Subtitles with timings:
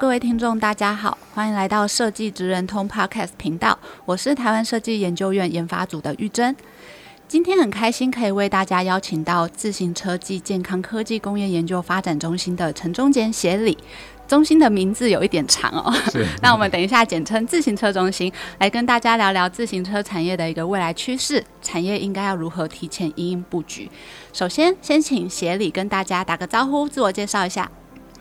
[0.00, 3.78] 各位听众，大家好，欢迎来到设计职人通 Podcast 频道。
[4.06, 6.56] 我是台湾设计研究院研发组的玉珍。
[7.28, 13.76] 今天很开心可以为大家邀请到自行车暨健康科技工业研究发展中心的陈中杰协理。
[14.26, 23.90] 中心的名字有一点长哦，是 那我们等一下简称自行车中心，来跟大家聊聊自行车产业的一个未来趋势，产业应该要如何提前因应布局。
[24.32, 27.70] 首先，先请协理跟大家打个招呼，自我介绍一下。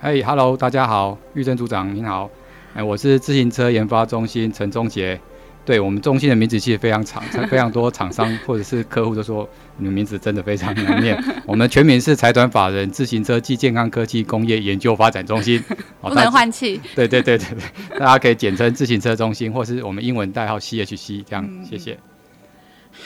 [0.02, 2.30] 嗨、hey，Hello，大家好，玉珍组长您好，
[2.74, 5.20] 哎，我是自行车研发中心陈忠杰。
[5.66, 11.22] 对我们中心的名字其实非常长，非常多厂商或者是客户都说你们名字真的非常难念。
[11.46, 15.62] 我们全名是财团法人自行车暨健康科技工业研究发展中心，
[16.00, 16.80] 不能换气。
[16.96, 22.00] 对对对对对，大家可以简称自行车中心，或是我们英文代号 CHC 这样，嗯、谢谢。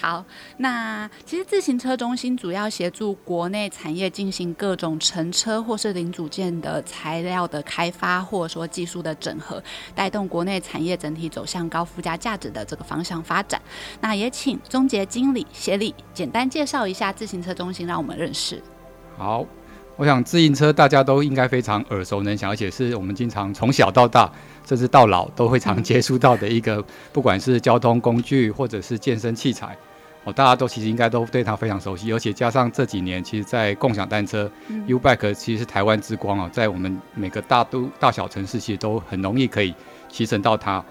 [0.02, 0.25] 好，
[0.58, 9.64] 那其实自行车中心主要协助国内产业进行各种乘车或是零组件的材料的开发，或者说技术的整合，
[9.95, 13.61] 带动国内产业整体走向高附加价值的这个方向发展。
[14.02, 18.61] 那也请中杰经理协力简单介绍一下自行车中心，让我们认识。
[19.16, 19.45] 好，
[19.95, 24.31] 我想自行车大家都应该非常耳熟能详，而且是我们经常从小到大，
[24.66, 29.77] 甚至到老都会常接触到的一个，不管是交通工具或者是健身器材。
[30.25, 39.76] 哦，大家都其实应该都对它非常熟悉，而且加上这几年，其实，在共享单车、嗯、U-Bike 其实是台湾之光哦，在我们每个大都大小城市，其实都很容易可以
[40.08, 40.82] 骑乘到它。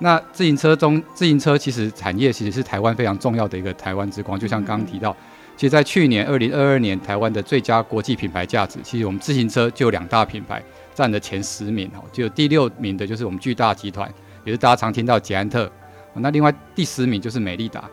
[0.00, 4.36] 那自行车中，自行车其实产业其实是台湾非常重要的一个台湾之光。
[4.36, 5.16] 就像刚刚提到，
[5.60, 10.62] 其实，在去年二零二二年台湾的最佳国际品牌价值，其实我们自行车就有两大品牌
[10.94, 14.10] 占了前十名哦，就第六名的就是我们巨大集团，
[14.42, 15.70] 也是大家常听到捷安特。
[16.14, 17.84] 那另外第十名就是美利达。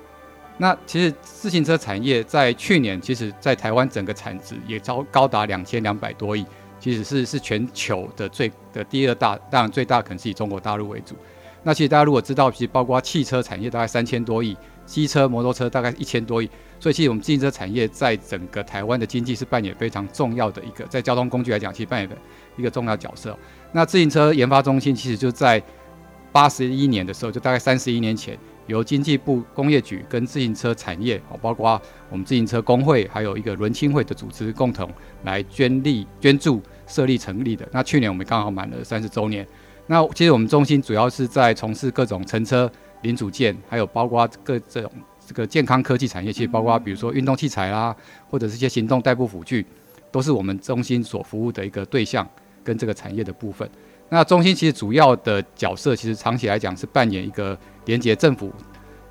[0.58, 6.46] 那其实自行车产业在去年，其实在台湾整个产值也超高达两千两百多亿，
[6.80, 11.18] 其实是是全球的最的第二大，当然最大可能是以中国大陆为主。
[11.64, 14.56] 那其实大家如果知道，其实包括汽车产业大概三千多亿，
[14.88, 16.50] 机车、摩托车大概一千多亿，
[16.80, 22.18] 所以其实我们自行车产业在整个台湾的经济是扮演非常重要的一个，在交通工具来讲，其实扮演的
[22.56, 23.38] 一个重要角色。
[23.72, 25.62] 那自行车研发中心其实就在
[26.32, 28.36] 八十一年的时候，就大概三十一年前。
[28.68, 34.92] 由经济部工业局跟自行车产业，包括我们自行车工会，还有一个轮亲会的组织共同
[35.24, 37.66] 来捐力捐助设立成立的。
[37.72, 39.48] 那去年我们刚好满了三十周年。
[39.86, 42.70] 那其实我们中心主要是在从事各种乘车
[43.02, 44.92] 零组件，还有包括各这种
[45.26, 47.96] 这个健康科技产业，其实包括比如说运动器材啦，
[48.30, 49.66] 或者是一些行动代步辅具，
[50.12, 52.28] 都是我们中心所服务的一个对象
[52.64, 53.70] 跟这个产业的部分。
[54.10, 58.52] 那中心其实主要的角色，其实长期来讲是扮演一个连接政府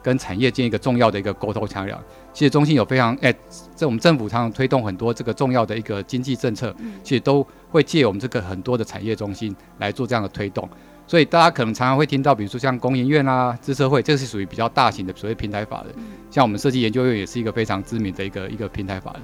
[0.03, 2.03] 跟产业间一个重要的一个沟通桥梁。
[2.33, 3.35] 其实中心有非常哎，
[3.75, 10.67] 在我们政府常常推动很多这个重要的一个经济政策，其实都会借我们这个很多的产业中心来做这样的推动。
[11.07, 15.95] 所以大家可能常常会听到，比如说像工研院啊、资社会，这是属于比较大型的所谓平台法人。
[16.31, 19.23] 像我们设计研究院也是一个非常知名的一个一个平台法人，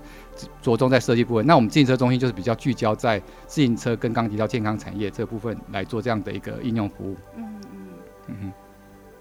[0.62, 1.44] 着重在设计部分。
[1.46, 7.16] 那我们自行车中心就是比较聚焦在自行车跟刚提到健康产业这部分来做这样的一个应用服务。
[7.36, 7.78] 嗯嗯
[8.28, 8.52] 嗯哼。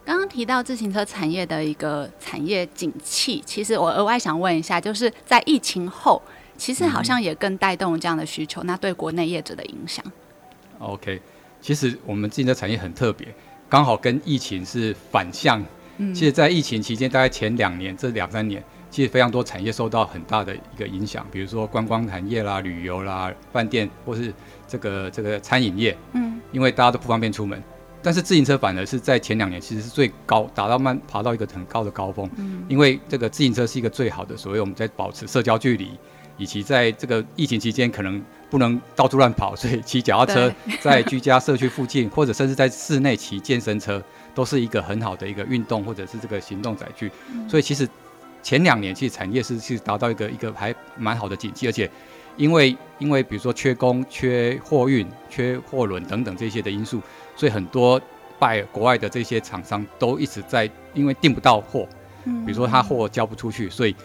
[0.06, 6.22] 刚刚提到自行车产业的一个产业景气，其实我额外想问一下，就是在疫情后，
[6.58, 10.04] 其实好像也更带动这样的需求，那对国内业者的影响
[10.80, 11.22] ？OK。
[11.62, 13.28] 其实我们自行车产业很特别，
[13.70, 15.64] 刚好跟疫情是反向。
[15.98, 24.34] 嗯，其实，在疫情期间，大概前两年这两三年，其实非常多产业受到很大的一个影响，比如说观光产业啦、旅游啦、饭店或是
[24.68, 25.96] 这个这个餐饮业。
[26.14, 27.62] 嗯，因为大家都不方便出门，
[28.02, 32.28] 但是自行车反而是在前两年其实是最高，达到慢爬到一个很高的高峰。
[32.38, 35.92] 嗯，因为这个自行车是一个最好的，所谓我们在保持社交距离。
[36.38, 38.20] 以及在这个疫情期间，可能
[38.52, 44.04] 不能到处乱跑，所以骑脚踏车 在居家社区附近，或者甚至在室内骑健身车，
[44.36, 47.10] 都是一个很好的一个运动或者是这个行动载具。
[47.48, 47.88] 所以其实
[48.44, 51.90] 前两年其实产业是是达到一个一个还蛮好的景气，而且
[52.36, 57.02] 因为因为比如说缺工、缺货运、缺货轮等等这些的因素，
[57.38, 58.00] 所以很多
[58.38, 61.88] 拜国外的这些厂商都一直在因为订不到货，
[62.26, 63.96] 比如说他货交不出去，所以。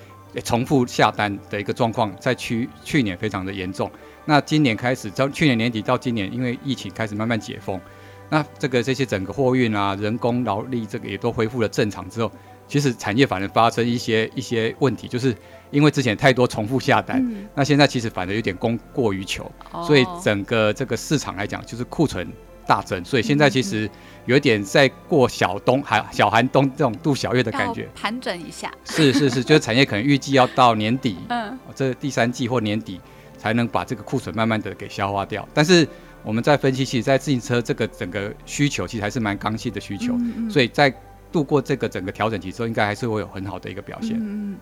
[0.44, 3.90] 重复下单的一个状况，在去去年非常的严重。
[4.28, 7.80] 那今年开始，从去年年底到今年，因为疫情开始慢慢解封，
[8.28, 12.30] 那这个这些整个货运啊、人工劳力这个也都恢复了正常之后，
[12.66, 15.32] 其实产业反而发生一些一些问题，就是
[15.70, 22.26] 因为之前太多重复下单，嗯、那现在其实反而有点供过于求，哦、所以整个这个市场来讲，就是库存
[22.66, 23.88] 大增，所以现在其实
[24.24, 28.72] 有一点在过小冬还小寒冬这种度小月的感觉，盘整一下。
[28.86, 33.00] 是是是，就是产业可能预计要到年底， 嗯，这第三季或年底。
[33.46, 35.48] 才能把这个库存慢慢的给消化掉。
[35.54, 35.86] 但是
[36.22, 40.12] 我们在分析，其实，在自行车这个整个需求，其实还是蛮刚性的需求。
[40.14, 40.92] 嗯嗯，所以在
[41.30, 44.16] 度过这个整个调整期之后，应该还是会有很好的一个表现。
[44.16, 44.58] 嗯嗯。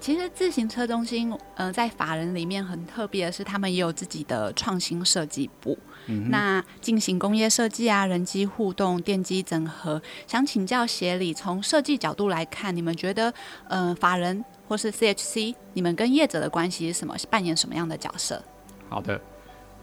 [0.00, 5.78] 其实自行车中心，呃，在法人里面很特别的是，他们也有自己的创新设计部。
[6.06, 6.30] 嗯。
[6.30, 10.00] 那进行工业设计啊，人机互动、电机整合。
[10.26, 13.32] 想请教协理，从设计角度来看，你们觉得，
[13.68, 14.44] 呃，法人？
[14.68, 17.14] 或是 CHC，你们跟业者的关系是什么？
[17.28, 18.42] 扮演什么样的角色？
[18.88, 19.20] 好的，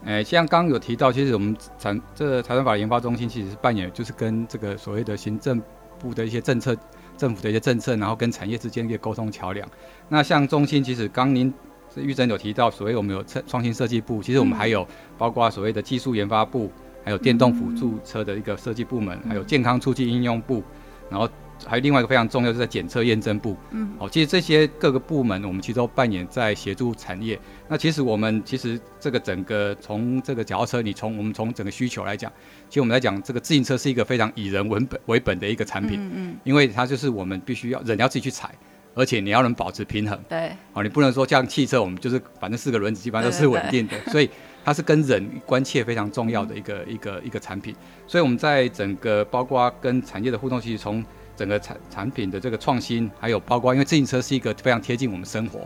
[0.04, 5.62] 呃、欸，像刚刚有提到，其实我们产这个财产法研发中心其实是扮演，就是跟这个所谓的行政
[6.00, 6.75] 部的一些政策、
[7.15, 9.69] 政府的一些政策，然后跟产业之间一个沟通桥梁。
[10.07, 11.54] 那像中心，其实刚您
[11.95, 14.88] 玉珍有提到，所谓我们有创创新设计部，其实我们还有
[15.18, 16.71] 包括所谓的技术研发部，
[17.03, 20.63] 还有电动辅助车的一个设计部门，还有健康促进应用部，
[21.09, 21.30] 然后。
[21.68, 23.53] 还有另外一个非常重要，就是在检测验证部。
[23.71, 27.38] 嗯，好，其实这些各个部门，我们其实都扮演在协助产业。
[27.68, 32.31] 那其实我们其实这个整个从这个脚踏车，你从我们从整个需求来讲，
[32.69, 36.00] 其实我们来讲，这个自行车是一个非常以人为本为本的一个产品。
[36.01, 36.38] 嗯嗯。
[36.45, 38.56] 因为它就是我们必须要人要自己去踩，
[38.94, 40.19] 而且你要能保持平衡。
[40.27, 40.51] 对。
[40.74, 44.30] 哦，你不能说像汽车，我们就是反正四个轮子基本上都是稳定的，对对对，所以
[44.63, 47.75] 它是跟人关切非常重要的一个、嗯、一个一个产品。
[48.07, 51.03] 所以我们在整个包括跟产业的互动，其实从
[51.36, 55.59] 整个产产品的这个创新，还有包括，因为自行车是一个非常贴近我们生活，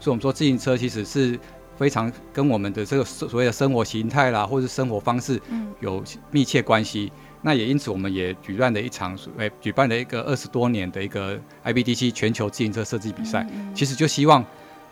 [0.00, 1.38] 所以我们说自行车其实是
[1.76, 5.40] 非常跟我们的这个所谓的生活形态啦，或者是生活方式
[5.80, 7.12] 有密切关系。
[7.14, 13.46] 嗯、那也因此，我们也举办了一场，诶，举办了一个二十多年的一个 IBDC 全球自行车设计比赛。
[13.52, 14.44] 嗯嗯、其实就希望，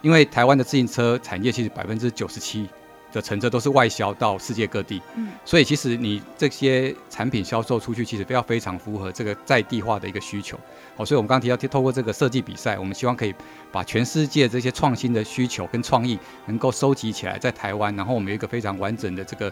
[0.03, 2.69] 因为台湾的自行车产业其实百分之九十七。
[3.11, 10.61] 的成车都是外销到世界各地，嗯，所以其实你这些产品销售出去，其实要非常符合这个在地化的一个需求，
[10.95, 13.35] 好，所以我们刚刚提到，透过这个设计比赛，我们希望可以
[13.73, 19.51] 把全世界这些创新的需求跟创意能够收集起来，在台湾，然后我们有一个非常完整的这个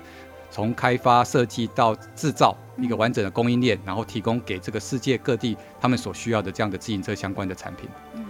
[0.51, 7.89] 从开发设计到制造一个完整的供应链，然后提供给这个世界各地他们所需要的这样的自行车相关的产品。
[8.15, 8.25] 嗯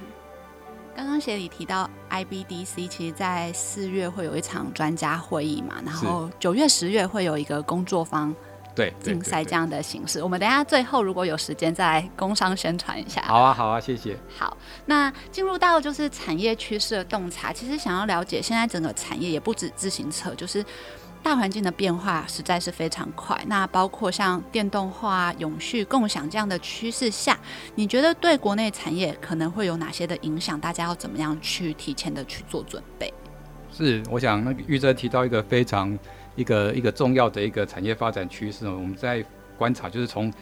[0.97, 8.35] 刚刚协理提到 IBDC，其实在四月会有一场专家会议嘛，然后九月、十月会有一个工作坊
[8.75, 10.23] 对竞赛这样的形式。
[10.23, 13.21] 我们等一下最后如果有时间再来工商宣传一下。
[13.27, 14.17] 好啊，好啊，谢谢。
[14.39, 20.65] 好，那进入到就是产业趋势的洞察，其实想要了解现在整个产业也不止自行车，就是。
[21.27, 27.37] 大环境的变化实在是非常快，那包括像电动化、永续、共享这样的趋势下，
[27.75, 30.61] 你觉得对国内产业可能会有哪些的影响？
[30.61, 33.13] 大家要怎么样去提前的去做准备？
[33.73, 35.99] 是，我想那个玉珍提到一个非常
[36.37, 39.25] 一个一个重要的一个产业发展趋势，我们在
[39.59, 40.33] 观察就是从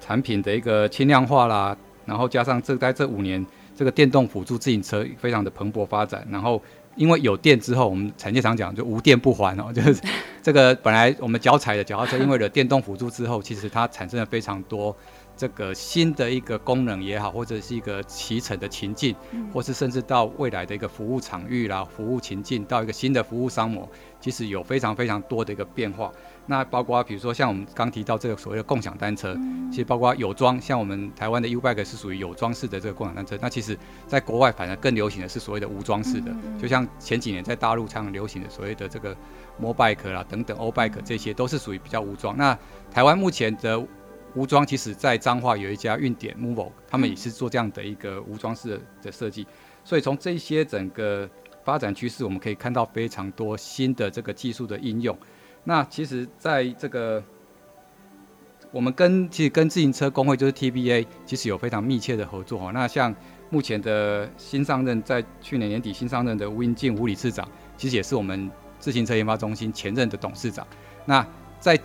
[0.00, 1.76] 产品的一个轻量化啦，
[2.06, 3.44] 然后加上这在这五年
[3.76, 6.62] 这个电动辅助自行车非常的蓬勃发展，然后。
[6.96, 10.00] 因为有电之后，我们产业常讲就无电不还哦， 就是
[10.42, 14.94] 这个本来我们脚踩的脚踏车，因为有电动辅助之后，其实它产生了非常多
[15.36, 19.14] 这个新的一个功能也好，或者是一个骑乘的情境，
[19.52, 23.88] 或是甚至到未来的一个服务场域啦、服务情境，到一个新的服务商模，
[24.20, 26.12] 其实有非常非常多的一个变化。
[26.46, 29.36] 那包括比如说像我们刚提到这个所谓的共享单车，
[29.70, 33.38] 其实包括有装，像我们台湾的 U-Bike 是属于有装式的这个共享单车。
[33.40, 33.78] 那其实
[34.08, 39.16] 在国外反而更流行的是所谓的无装式的，就像前几年在大陆常流行的所谓的这个
[39.62, 42.36] Mobike 啦等等 O-Bike 这些都是属于比较无装。
[42.36, 42.58] 那
[42.90, 43.80] 台湾目前的
[44.34, 49.46] 无装，其实在彰化有一家运点 Movo，他们也是做这样的一个无装式的设计。
[49.84, 51.28] 所以从这些整个
[51.64, 55.16] 发展趋势，我们可以看到非常多新的这个技术的应用。
[55.70, 57.22] 那其实，在这个
[58.72, 62.72] 我们跟其实跟自行车工会就是 TBA，其实有非常密切的合作哈。
[62.72, 63.14] 那像
[63.50, 68.50] 目前的新上任，在去年年底新上任的吴英进吴理事长，其实也是我们
[68.80, 70.66] 自行车研发中心前任的董事长。
[71.04, 71.24] 那
[71.60, 71.78] 在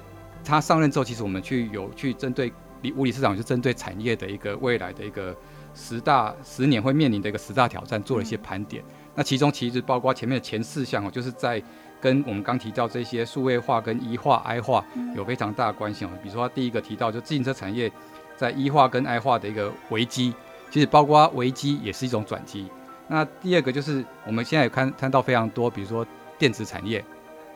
[0.44, 2.51] 他上任之后，其实我们去有去针对
[2.96, 5.38] 吴理事长，就针对产业的一个未来的一个
[5.75, 8.84] 十大十年会面临的一个十大挑战做了一些盘点。
[9.13, 11.62] 那其中其实包括前面的前四项哦，就是在
[12.02, 14.86] 跟我们刚提到这些数位化跟 E 化、I 化
[15.16, 16.10] 有非常大的关系哦。
[16.22, 17.92] 比如说，第一个提到就自行车产业
[18.36, 20.34] 在 E 化跟 I 化的一个危机，
[20.70, 22.70] 其实包括危机也是一种转机。
[23.08, 26.06] 那第二个就是我们现在有看看到非常多，比如说
[26.38, 27.04] 电子产业、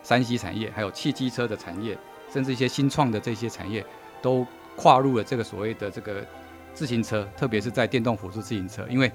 [0.02, 1.98] 三 C 产业，还有汽机车的产业，
[2.32, 3.84] 甚至一些新创的这些产业，
[4.22, 6.24] 都跨入了这个所谓的这个
[6.72, 9.10] 自行车，特别是在电动辅助自行车，因为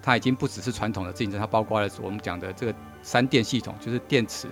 [0.00, 2.74] 它已经不只是传统的自行车，它包括了我们讲的这个
[3.06, 4.48] 三电系统，就是电池、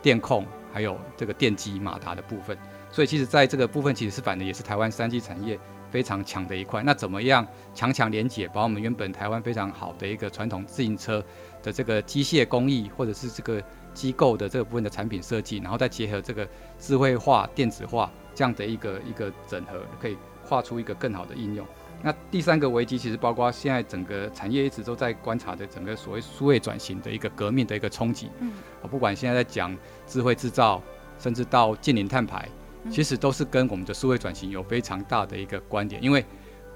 [0.00, 2.56] 电控，还有这个电机、马达的部分。
[2.90, 5.60] 所以其实在这个部分，其实是反的，也是台湾三 C 产业。
[5.92, 11.22] 非常强的一块，那怎么样强强连结，把我们原本台湾非常好的一个传统自行车
[11.62, 21.66] 的这个机械工艺，或者是这个机构的这个部分的产品设计，然后再结合这个智慧化、电子化这样的一个一个整合，可以画出一个更好的应用。
[22.02, 28.28] 那第三个危机，其实包括现在整个产业一直都在观察的整个所谓数位转型的一个革命的一个冲击。
[28.40, 30.82] 嗯，我不管现在在讲智慧制造，
[31.18, 32.48] 甚至到近零碳排。
[32.90, 36.20] 其实都是跟我们的数位转型有非常大的一个观点，因为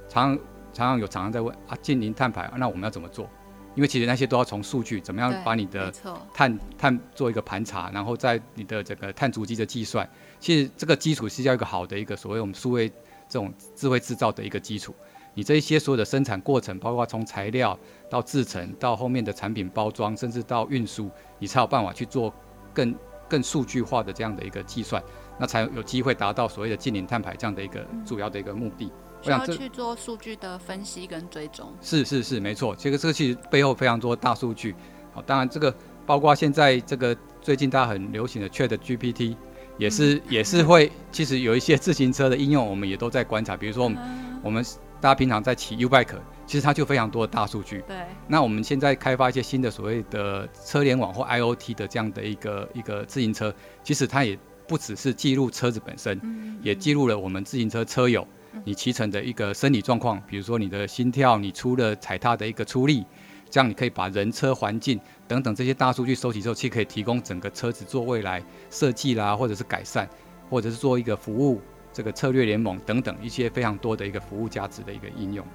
[0.09, 0.39] 常常
[0.73, 3.29] 常常有常常在问啊，近零碳排，啊，那我们要怎么做？
[3.75, 5.93] 因为其实那些都要从数据，怎么样把你的
[6.33, 12.89] 碳碳做一个盘查，然后在你的这个碳足迹的计算，其实这个基础是要一个好的一个所谓我们数位
[13.29, 14.95] 这种智慧制造的一个基础。
[15.37, 17.79] 你这一些所有的生产过程，包括从材料
[18.09, 22.33] 到制成，到后面的产品包装，甚至到运输，你才有办法去做
[22.73, 22.95] 更
[23.29, 25.03] 更数据化的这样的一个计算。
[25.39, 28.91] 那才有机会达到所谓的近零碳排这样的一个主要的一个目的。
[29.21, 31.71] 需要去做数据的分析跟追踪。
[31.83, 32.75] 是是是，没错。
[32.75, 34.75] 这个这个其实背后非常多大数据。
[35.13, 35.75] 好，当然这个
[36.07, 39.37] 包括现在这个最近大家很流行的 ChatGPT，
[39.77, 43.57] 也是、嗯、也是会，其实有一些自行车的应用，我们也都在观察。
[43.57, 44.65] 比如说我们、嗯、我们
[45.01, 47.83] 大家平常在骑 U-Bike，其实它就非常多的大数据。
[47.87, 47.97] 对。
[48.27, 54.39] 那我们现在开发一些新的所谓的车联网或 IoT 的这样的一个一个自行车，其实它也。
[54.69, 56.21] 不只是记录车子本身，
[56.61, 58.27] 也记录了我们自行车车友
[58.65, 63.07] 你骑乘的一个生理状况，比如说你的心跳，你出了踩踏的一个出力，
[63.49, 64.99] 这样你可以把人车环境
[65.29, 70.09] 等等这些大数据收集之后，其实可以提供整个车子做未来设计啦，或者是改善，
[70.51, 71.61] 或者是做一个服务
[71.97, 75.47] 这个策略联盟等等一些非常多的一个服务价值的一个应用。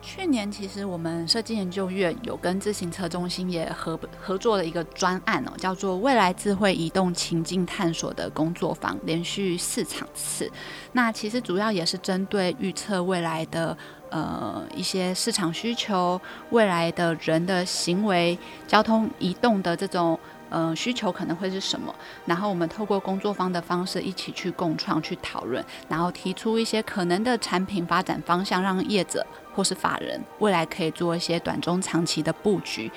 [0.00, 10.48] 去年其实我们设计研究院有跟自行车中心也合合作了一个专案哦，叫做未来智慧移动情境探索的工作坊，连续四场次。
[10.92, 13.76] 那其实主要也是针对预测未来的
[14.10, 18.38] 呃一些市场需求、未来的人的行为、
[18.68, 20.16] 交通移动的这种。
[20.50, 21.94] 呃，需求可能会是什么？
[22.26, 32.90] 然后我们透过工作方的方式一起去共创、去讨论，然后提出一些可能的产品发展方向，让业者或是法人未来可以做一些短中长期的布局。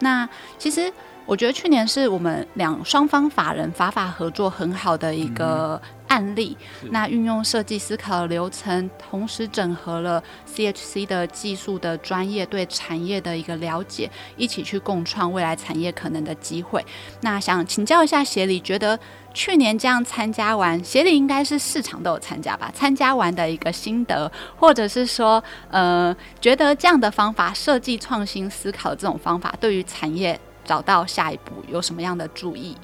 [0.00, 0.92] 那其实
[1.26, 5.80] 我觉得去年是我们两双方法人法法合作很好的一个。
[6.08, 6.56] 案例，
[6.90, 16.84] 那运用设计思考的流程，同时整合了 CHC 的技术的专业对产业的一个了解，一起去共创未来产业可能的机会。
[17.20, 18.98] 那想请教一下协理，觉得
[19.32, 22.70] 去年这样参加完，协理应该是市场都有参加吧？
[22.74, 32.76] 参加完的一个心得，或者是说，呃，觉得这样的方法设计创新思考这种方法，对于产业找到下一步有什么样的注意？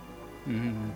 [0.44, 0.90] 嗯。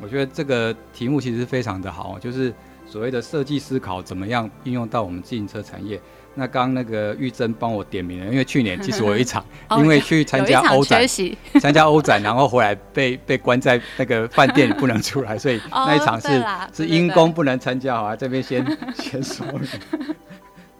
[0.00, 2.52] 我觉得这个题目其实非常的好，就是
[2.86, 6.00] 所谓的设计思考怎么样应用到我们自行车产业。
[6.34, 9.44] 那刚刚那个玉珍帮我点名了，因为去年其实我有一场，
[9.78, 11.06] 因为去参加欧展，
[11.60, 19.46] 参加欧展，然后回来被被关在那个饭店里不能出来，所以 那一场是是因公不能参加，好，这边先先说。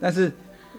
[0.00, 0.32] 但是。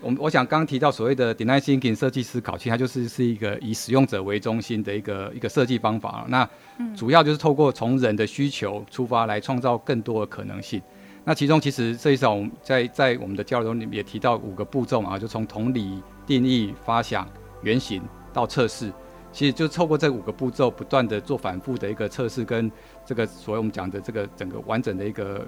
[0.05, 6.27] 我我想刚刚提到所谓的 design thinking 设计思考，其实它就是是一个以使用者为中心的一个一个设计方法。
[6.27, 6.47] 那
[6.95, 10.79] 主要就是透过从人的需求出发来创造更多的可能性。
[11.23, 17.27] 那其中其实这一场在在我们的交流中里面也提到五个步骤嘛，就从同理、定义、发想、
[17.63, 17.99] 原型
[18.31, 18.93] 到测试，
[19.31, 22.71] 其实就透过这五个步骤不断的做反复的一个测试，跟
[23.03, 25.43] 这个所谓我们讲的这个整个完整的一个。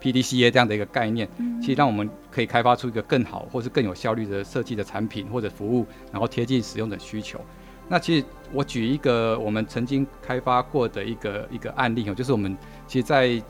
[0.00, 1.28] PDCA 这样的一个概念，
[1.60, 7.40] 其实让我们可以开发出一个更好或是更有效率的设计的产品或者服务，然后贴近使用的需求。
[7.88, 13.42] 那其实我举一个我们曾经开发过的一个一个案例哦，就是我们其实在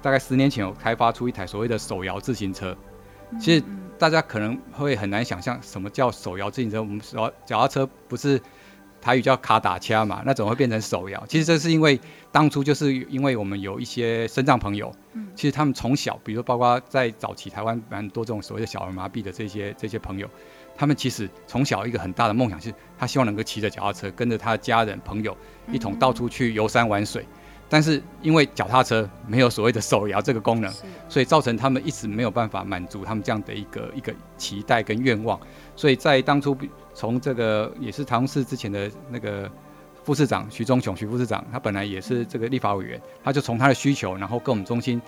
[0.00, 2.76] 大概十年前有开发出一台所谓的手摇自行车。
[3.40, 3.64] 其实
[3.98, 8.40] 大家可能会很难想象什么叫手摇自行车，我们说脚踏车不是。
[9.02, 11.22] 台语叫卡打掐嘛，那怎么会变成手摇？
[11.26, 11.98] 其实这是因为
[12.30, 14.94] 当初就是因为我们有一些身障朋友，
[15.34, 20.30] 其实他们从小，比如说包括在早期台湾蛮多这种所谓的小儿麻痹的这些这些朋友，
[20.76, 25.36] 他们其实从小一个很大的梦想是，他希望能够骑着脚踏车，跟着他的家人朋友
[25.72, 27.26] 一同到处去游山玩水。
[27.68, 30.70] 但是因为脚踏车没有所谓的手摇这个功能，
[31.08, 35.40] 所以造成他们一直没有办法满足他们这样的一个一个期待跟愿望。
[35.74, 36.54] 所以在当初
[36.94, 39.50] 从这个也是台中市之前的那个
[40.04, 45.00] 副市长徐忠雄徐副市长，他本来也是这个立法委员，他就从他的需求，然后跟我们中心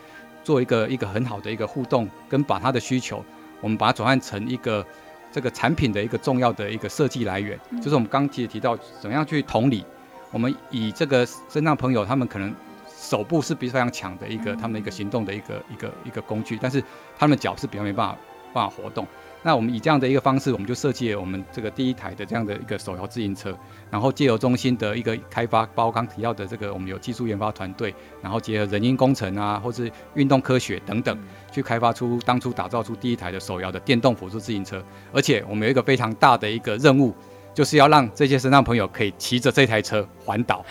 [0.42, 3.24] 做一个一个很好的一个互动，跟把他的需求，
[3.60, 4.84] 我们把它转换成一个
[5.32, 9.84] 这个产品的一个重要的一个设计来源，就是我们刚提提到怎么样去同理，
[10.30, 12.54] 我们以这个身障朋友他们可能。
[12.96, 16.82] 手部是比非常强的一个，他们的一个行动的一个一个一个工具，但是
[17.18, 18.16] 他们的脚是比较没办法
[18.54, 19.06] 办法活动。
[19.44, 23.56] 那我们以这样的一个方式，我们就设计了我们这个第一台的这样的一个手摇自行车，
[23.90, 31.16] 然后借由中心的一个开发，包括刚提到的这个我们有技术研发团队，然后结合人因工程啊，或是运动科学等等，
[31.52, 34.82] 去开发出当初打造出第一台的手摇的电动辅助自行车。
[35.12, 37.14] 而且我们有一个非常大的一个任务。
[37.54, 40.66] 就是要让这些身障朋友可以骑着这台车环岛，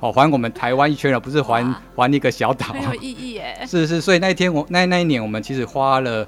[0.00, 2.66] 好 环我们台湾一圈了，不是环环一个小岛。
[2.66, 3.56] 很有意义耶！
[3.64, 6.26] 是是，所以那一天我那那一年我们其实花了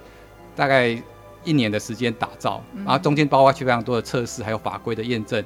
[0.54, 0.96] 大概
[1.44, 5.42] 一年的时间打造，然后中间包括去非常多的测试，还有法规的验证，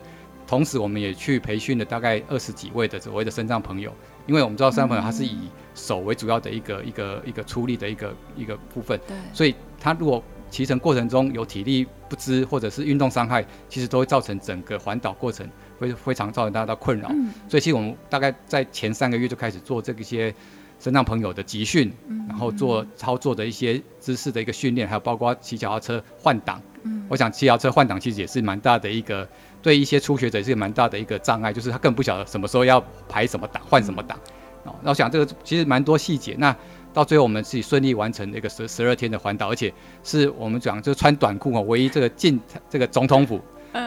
[0.47, 3.93] 同时我们也去培训了大概二十几位的所谓的身障朋友，
[4.27, 17.09] 因为我们知道身障朋友他是以手为主要的一个一个一个出力的一个一个部分，对，所以他如果骑乘过程中有体力不支或者是运动伤害，其实都会造成整个环岛过程会非常造成大家的困扰。
[17.11, 20.35] 嗯、所以其实我们大概在前三个月就开始做这一些
[20.83, 26.61] 身障朋友的集训，嗯、然后做操作的一些姿势的一个训练，还有包括骑脚踏车换挡。
[26.83, 29.29] 嗯、我想骑脚踏车换挡其实也是蛮大的一个，
[29.63, 34.19] 对一些初学者也是蛮大的一个障碍，就是他更不晓得什么时候要排什么档换什么档。
[34.65, 36.35] 哦、嗯，那我想这个其实蛮多细节。
[36.37, 36.55] 那
[36.93, 39.73] 到最后，我们自己顺利完成一个十十二天的环岛，而且
[40.03, 43.41] 是我们讲就穿短裤哦，唯一这个进这个总统府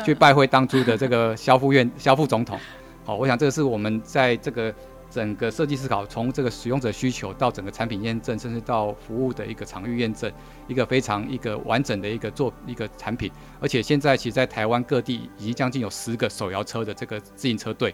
[0.06, 2.58] 去拜会当初的这个萧副院萧副总统。
[3.04, 4.74] 好，我想这个是我们在这个
[5.10, 10.32] 整个设计思考，从这个使用者需求到整个产品验证，甚至到服务的一个场域验证，
[10.68, 13.32] 一个非常一个完整的一个做一个产品。
[13.60, 17.94] 而且现在其实，在台湾各地已经将近有十个手摇车的这个自行车队，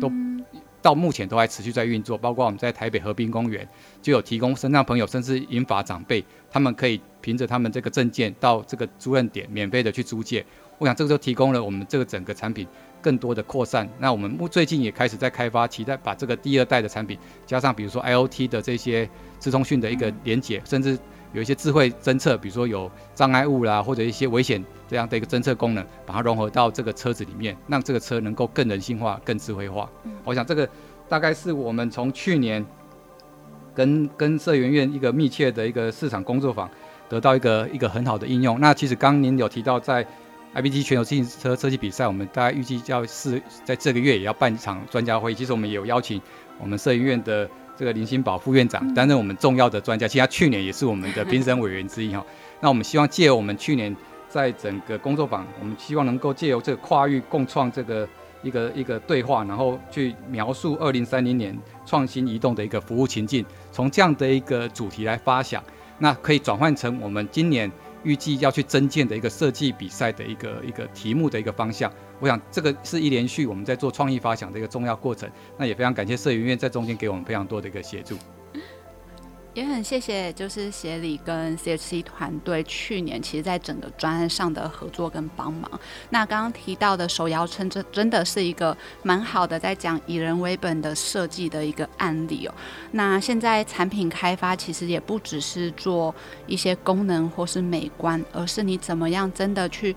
[0.00, 0.10] 都。
[0.82, 3.68] 到目前都还持续在运作，包括我们在台北河滨公园
[4.00, 10.42] 就有提供身障朋友，甚至银发长辈，他们可以凭着他们这个证件到这个租赁点免费的去租借。
[10.78, 12.66] 我想这个就提供了我们这个整个产品
[13.00, 13.88] 更多的扩散。
[13.98, 19.08] 那我们最近也开始在开发，期待把这个第二代的产品加上，比如说 IoT 的这些
[19.38, 20.98] 资通讯的一个连接，甚至。
[21.32, 29.88] 有一些智慧侦测，比如说有障碍物啦，或者一些危险这样的一个侦测功能，把它融合到这个车子里面，让这个车能够更人性化、更智慧化。
[30.02, 30.68] 嗯、我想这个
[31.08, 32.66] 大概是我们从去年
[33.72, 36.68] 跟跟社员院一个密切的一个市场工作坊
[37.08, 38.58] 得到一个一个很好的应用。
[38.58, 40.04] 那其实刚您有提到在
[40.54, 45.34] IBT 全球自行车设计比赛，我们大概预计要是在这个月也要办一场专家会议。
[45.34, 46.20] 其实我们也有邀请
[46.58, 47.48] 我们摄影院的。
[47.76, 52.22] 这个林新宝副院长担任我们重要的专家，其实他去年也是我们的评审委员之一哈。
[52.60, 53.96] 那我们希望借由我们去年
[54.28, 58.06] 在整个工作坊，我们希望能够借由这个跨域共创这个
[58.42, 65.64] 一个一个对话，然后去描述二零三零年创新移动的一个服务情境，从这样的一个主题来发想，
[65.96, 67.72] 那可以转换成我们今年。
[68.02, 75.30] 预计要去增建的一个设计比赛的一个一个题目的一个方向，我想这个是一连续我们在做创意发想的一个重要过程。
[75.58, 78.16] 那也非常感谢摄影院在中间给我们非常多的一个协助。
[79.52, 85.68] 也很谢谢，就是协理跟 CHC 团队去年其实在整个专案上的合作跟帮忙。
[86.10, 92.54] 那刚刚提到的手摇车，这真的是一个蛮好的在讲以人为本的设计的一个案例哦。
[92.92, 96.14] 那现在产品开发其实也不只是做
[96.46, 99.94] 一些功能或是美观，而是你怎么样真的去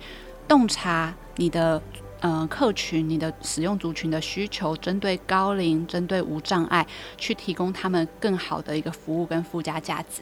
[0.47, 1.81] 洞察你的。
[2.23, 10.21] 呃，客群你的使用族群的需求，针对高龄，针对无障碍，去提供他们更好的一个服务跟附加价值。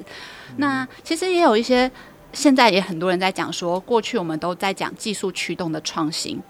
[0.49, 1.91] 嗯、那其实也有一些，
[2.33, 6.41] 现在也很多人在讲说，过去我们都在讲技术驱动的创新。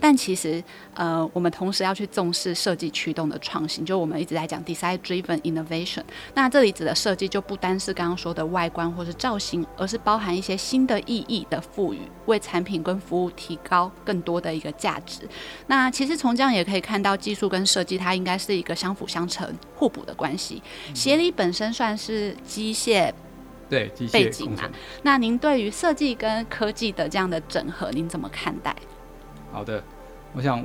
[0.00, 0.62] 但其实，
[0.94, 6.02] 呃，我们同时要去重视设计驱动的创新，就我们一直在讲 design driven innovation。
[6.34, 15.28] 那这里指的设计就不单是刚刚说的外观或是造型，而是包含一些新的意义的赋予，为产品跟服务提高更多的一个价值。
[15.66, 20.62] 那其实从这样也可以看到，技术跟设计它应该是一个相辅相成、互补的关系。
[20.94, 23.12] 协理本身算是机械
[23.68, 24.68] 对背景嘛，
[25.02, 28.74] 那您对于设计跟科技的这样的整合，您怎么看待？
[29.52, 29.82] 好的，
[30.32, 30.64] 我想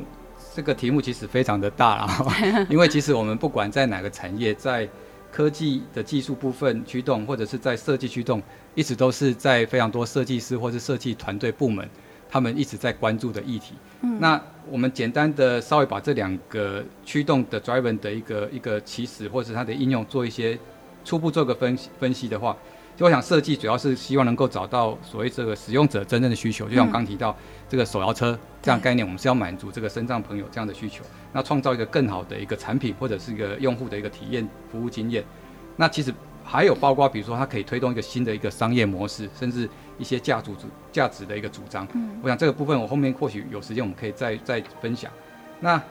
[0.53, 2.27] 这个题目其实非常的大啊，
[2.69, 4.87] 因为其实我们不管在哪个产业，在
[5.31, 8.41] 科技的技术部分驱动，或者是在设计驱动，
[8.73, 11.85] 一直都是在非常多设计师或是设计团队部门，
[12.29, 13.73] 他们一直在关注的议题。
[14.01, 20.57] 嗯，那我们简单的稍微把这两个驱动的 driver 的一个一个起始或者是它的应用做一些
[21.03, 22.55] 初步做个分析分析的话，
[22.95, 27.35] 就我想设计主要是希望能够找到所谓这个使用者真正的需求，就像我刚提到
[27.67, 31.03] 这个手摇车这样概念，我们是要满足这个身障朋友这样的需求，
[31.33, 35.23] 那创造一个更好的一个产品或者是一个用户的一个体验服务经验。
[35.75, 41.85] 那其实还有包括比如说它可以推动一个新的一个商业模式，甚至一些价值主价值的一个主张。
[42.21, 45.11] 我想这个部分我后面或许有时间我们可以再再分享。
[45.59, 45.81] 那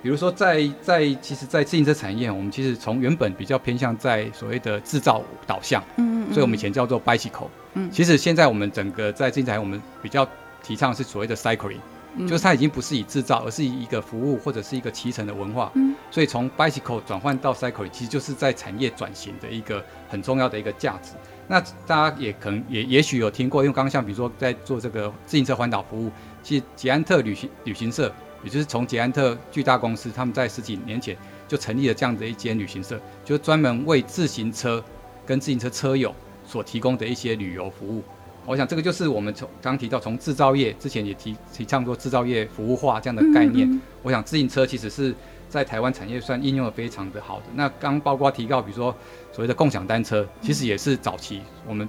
[0.00, 5.82] 比如说在，在其实，在自行车产业，我们其实从原本比较偏向在所谓的制造导向，
[6.30, 10.28] 所以我们以前叫做 bicycle，嗯，其实现在我们整个在自行车，我们比较
[10.62, 11.78] 提倡是所谓的 cycling，
[12.16, 21.12] 嗯，就是它已经不是以制造，而是以一个服务或者是一个骑乘的文化，嗯，所以从 bicycle 转换到 cycling，其实就是在产业转型的一个很重要的一个价值。
[21.46, 26.10] 那大家也可能也也许有听过，因为刚刚像比如说在做这个自行车环岛服务，
[26.42, 28.12] 其实捷安特旅行旅行社。
[28.44, 31.16] 也就是从捷安特巨大公司，他们在十几年前
[31.48, 34.82] 就成立了这样的一间旅行社，就是专门为自行车
[35.28, 36.14] 跟自行车车友
[36.46, 38.02] 所提供的一些旅游服务。
[38.46, 43.70] 我想这个就是我们从刚提到从制造业之前也提提倡过制造业服务化这样的概念。
[43.70, 45.14] 嗯嗯，我想自行车其实是
[45.50, 47.44] 在台湾产业算应用的非常的好的。
[47.54, 48.94] 那刚包括提到，比如说
[49.30, 51.86] 所谓的共享单车，其实也是早期我们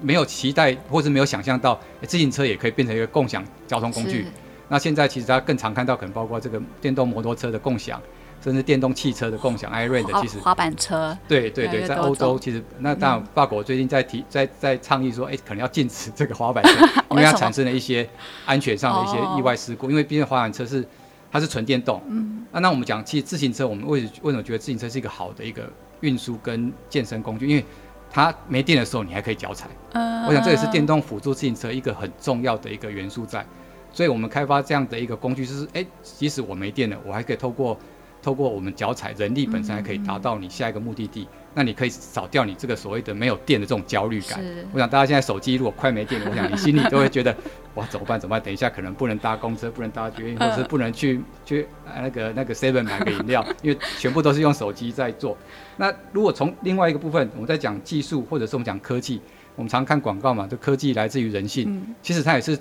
[0.00, 4.24] 没有期待或是没有想象到，自行车也可以变成一个共享交通工具。
[4.68, 8.00] 那现在其实大家更常看到，可能包括这个电动摩托车的共享，
[8.42, 18.08] 甚至电动汽车的共享，iRent 的其实滑板车，对对对，在欧洲其实那当然法国最近在提在在倡议说，哎，可能要禁止这个滑板车， 因为它产生了一些
[18.46, 20.82] 安全上的一些意外事故，因为毕竟滑板车是
[21.30, 22.02] 它是纯电动。
[22.08, 22.46] 嗯。
[22.50, 27.46] 啊，那我们讲其实自行车，我们为为什么觉得自行车是一个好的一个运输跟健身工具？
[27.46, 27.64] 因为
[28.10, 29.68] 它没电的时候，你还可以脚踩。
[29.92, 30.24] 嗯。
[30.24, 33.44] 我想这也是电动辅助自行车一个很重要的一个元素在。
[33.92, 37.76] 所以我们开发这样的一个工具，就是哎，即使我没电了，我还可以透过
[38.22, 41.22] 透过我们脚踩，人力本身还可以达到你下一个目的地。
[41.22, 44.40] 嗯嗯，那你可以少掉你这个所谓的没有电的这种焦虑感。
[44.72, 47.34] 我想大家现在手机如果快没电了，我想你心里都会觉得
[47.74, 48.20] 哇，怎么办？
[48.20, 48.42] 怎么办？
[48.42, 55.36] 等一下可能不能搭公车，不能搭捷运，或者是不能去 去那个那个 Seven 买个饮料，因为全部都是用手机在做。
[55.76, 59.20] 那如果从另外一个部分，我们在讲技术，或者是我们讲科技，
[59.56, 62.58] 我们常看广告嘛，就科技来自于人性，嗯、其实它也是。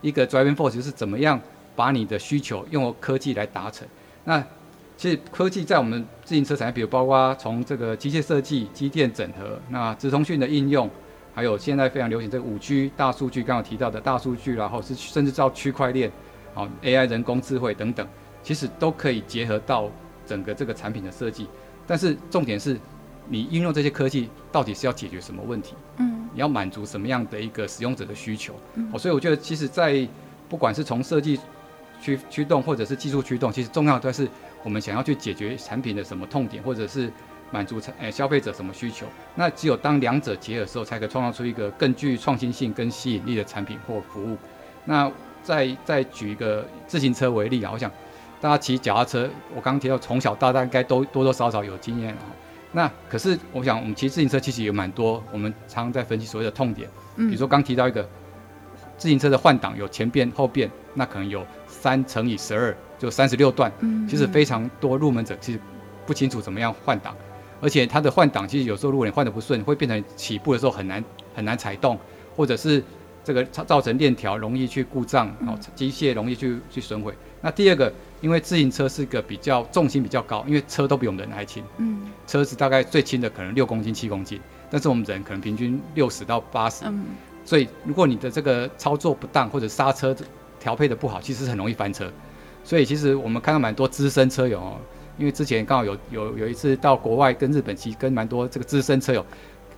[0.00, 1.40] 一个 driving force 就是怎么样
[1.74, 3.84] 把你的需求用科技来达成。
[4.22, 4.40] 那
[4.98, 10.90] 其实科技在我们自行车产业，比如包括从这个机械设计、机电整合，那直通讯的应用，
[11.32, 16.10] 还有现在非常流行这个五 G 大数据，刚刚提到的大数据，然后是甚至到区块链，
[16.52, 18.04] 好 AI 人工智慧等等，
[18.42, 19.88] 其实都可以结合到
[20.26, 21.46] 整个这个产品的设计。
[21.86, 22.76] 但是重点是，
[23.28, 25.74] 你应用这些科技到底是要解决什么问题？
[25.98, 26.28] 嗯。
[26.34, 28.54] 你要满足什么样的一个使用者的需求？
[28.74, 30.06] 嗯、哦，所以我觉得，其实，在
[30.48, 31.38] 不管是从设计
[32.00, 34.28] 驱驱动，或者是技术驱动，其实重要的是
[34.62, 37.10] 我们想要去解决产品的什么痛点，或者是
[37.50, 39.06] 满足产诶消费者什么需求。
[39.34, 44.36] 那只有当两者结合的时候，才可以创造出一个更具创新性跟吸引力的产品或服务。
[44.84, 45.10] 那
[45.42, 47.90] 再再举一个自行车为例啊，我想
[48.40, 52.22] 大家骑脚踏车，我刚刚提到从小到大应该都多多少少有经验啊。
[52.70, 58.06] 那可是，我想我们骑自行车其实也蛮多，我们常常在分析所谓的痛点，比如说刚提到一个
[58.98, 61.46] 自行车的换挡有前变后变，那可能有
[61.80, 63.72] 三乘以十二，就三十六段，
[64.08, 65.60] 其实非常多入门者其实
[66.06, 67.14] 不清楚怎么样换挡，
[67.60, 71.98] 而且它的换挡其实有时候如果你换的不顺，会变成起步的时候很难很难踩动，
[72.36, 72.82] 或者是
[73.22, 77.14] 这个造成链条容易去故障，然后机械容易去去损毁。
[77.40, 77.92] 那第二个。
[78.20, 87.04] 因为自行车是个比较重心比较高，因为车都比我们人还轻，嗯，车子大概最轻的可能六公斤、七公斤，但是我们人可能平均六十到八十，嗯，
[87.44, 90.12] 所以如果你的这个操作不当或者刹车
[90.58, 92.10] 调配的不好，其实很容易翻车。
[92.64, 94.76] 所以其实我们看到蛮多资深车友哦，
[95.16, 99.24] 因为之前刚好有有有一次到国外跟日本骑，跟蛮多这个资深车友，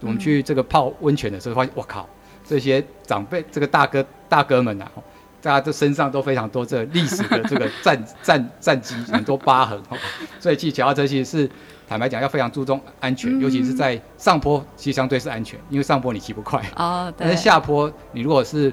[0.01, 2.09] 我们去这个泡温泉的时候，发现我靠，
[2.45, 5.03] 这些长辈这个大哥大哥们呐、啊。
[5.43, 9.97] 大家的身上都非常多这历史的这个 战战战绩，很多疤痕哦，
[10.38, 11.51] 所以骑脚踏车其实是
[11.88, 18.71] 坦白讲要非常注重安全，嗯、尤其是在上坡，其实相对是安全，因为上坡你骑不快，哦，但是下坡你如果是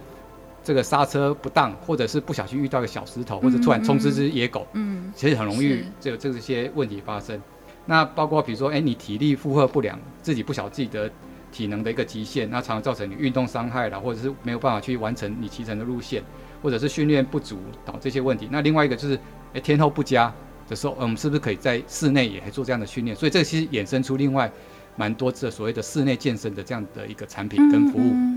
[0.67, 7.41] 这个刹车不当，或者是不小心遇到一个小石头，或者突然冲出只野狗，嗯，其实很容易就有这些问题发生。
[7.85, 11.09] 那包括比如说，哎、欸，你体力负荷不良，自己不晓自己的
[11.53, 16.21] 体能的一个极限，那常常造成你运动伤害了，或者是没有办法去完成你骑乘的路线。
[16.59, 19.17] 或者是训练不足导致这些问题，那另外一个就是，
[19.53, 20.33] 诶，天候不佳
[20.67, 23.15] 的时候，我们是不是可以在室内也来做这样的训练？
[23.15, 24.51] 所以这个其实衍生出另外
[24.95, 28.36] 蛮多这所谓的室内健身的这样的一个产品跟服务，嗯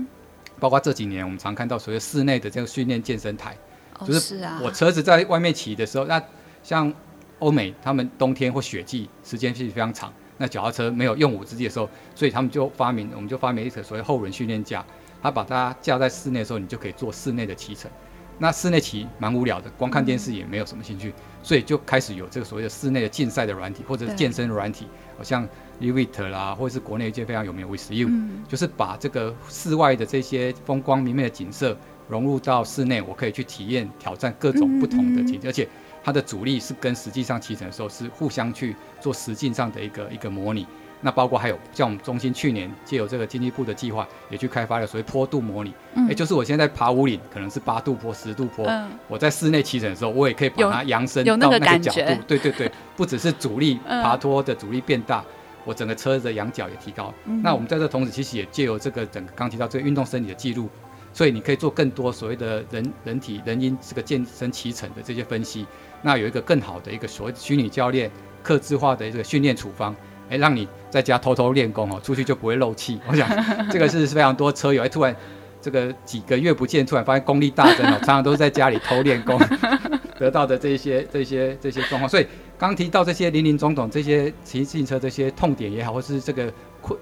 [0.61, 3.57] 包括这几年我们常看到所谓室内的这个训练健身台，
[3.97, 6.21] 哦、就是我车子在外面骑的时候，那
[6.61, 6.93] 像
[7.39, 10.13] 欧美他们冬天或雪季时间其实非常长。
[10.37, 14.85] 那脚踏车没有用武之地的时候，所以他们就发明，我们就发明一个所谓后轮训练架，
[15.21, 17.89] 它把它架在室内的时候，你就可以做室内的骑乘。
[18.37, 25.47] 那室内骑蛮无聊的，光看电视也没有什么兴趣，所以就开始有这个所谓的室内的竞赛的软体，或者是健身的软体，好像
[25.81, 28.09] Zwift 啦，或者是国内一些非常有名的 With You，
[28.47, 31.75] 就是把这个室外的这些风光明媚的景色
[32.07, 35.67] 融入到室内，我可以去体验挑战各种不同的景，而且
[36.03, 40.65] 它的阻力是跟实际上骑乘的时候是互相去做实际上的一个一个模拟。
[41.03, 45.73] 那包括还有像我们中心去年借由这个经济部的计划，也去开发了所谓坡度模拟，
[46.07, 55.25] 哎、就是我现在爬五岭可能是八度坡、十度坡，嗯、我在室内骑乘的时候，我也可以把它扬升到那个角度，对对对，不只是阻力爬坡的阻力变大，嗯、
[55.65, 57.13] 我整个车子的仰角也提高。
[57.25, 60.69] 嗯、那我们在这同时，其实也借由这个整个刚提到这个运动生理的记录，
[61.13, 65.65] 所以你可以做更多所谓的人人体人因这个健身骑乘的这些分析，
[66.01, 68.09] 那有一个更好的一个所谓虚拟教练、
[68.41, 69.95] 客制化的一个训练处方。
[70.29, 72.97] 哎，让你在家偷偷练功哦，出去就不会漏气。
[73.05, 73.27] 我想
[73.69, 75.13] 这个是非常多车友哎，突然
[75.61, 79.37] 这个几个月不见，突然发现功力大增哦，常常都是在家里偷练功
[80.17, 82.07] 得到的这些这些这些状况。
[82.07, 82.25] 所以
[82.61, 86.99] 刚提到这些林林总总这些骑自行车这些痛点也好，或是这个困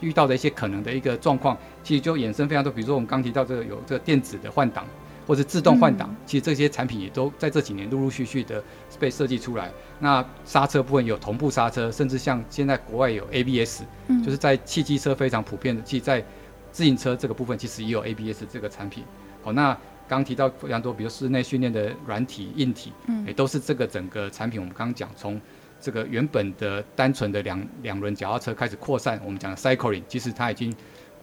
[0.00, 2.72] 遇到的一些可能的一个状况，其实就衍生非常多。
[2.72, 4.86] 比如说我们刚提到这个有这个电子的换挡。
[5.26, 8.62] 或者自动换挡，其实这些产品也都在这几年陆陆续续的
[9.00, 9.70] 被设计出来。
[9.98, 13.84] 那刹车部分有同步刹车，甚至像现在国外有 ABS，
[14.22, 15.80] 就是在汽机车非常普遍的。
[15.80, 16.22] 其实，在
[16.70, 19.02] 自行车这个部分，其实也有 ABS 这个产品。
[19.42, 19.74] 好，那
[20.08, 22.92] 刚提到非常多，比如室内训练的软体、硬体，
[23.26, 24.60] 也都是这个整个产品。
[24.60, 25.40] 我们刚刚讲从
[25.80, 30.74] 这个原本的单纯的两两轮脚踏车开始扩散，我们讲的 cycling，其实它已经。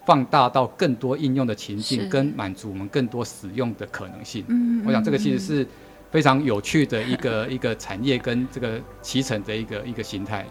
[0.04, 4.44] 放大到更多应用的情境，跟满足我们更多使用的可能性。
[4.48, 5.66] 嗯，我想这个其实是
[6.10, 10.44] 非常有趣的一个一个产业跟这个骑乘的一个一个形态。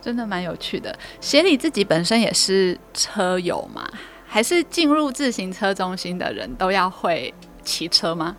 [0.00, 0.98] 真的蛮有趣的。
[1.20, 3.88] 协理自己本身也是车友嘛？
[4.26, 7.32] 还是进入自行车中心的人都要会
[7.64, 8.36] 骑车吗？